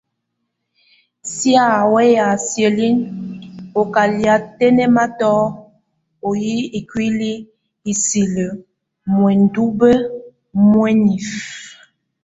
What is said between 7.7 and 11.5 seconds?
hiseli nʼ óndiɔbɛ muenífe.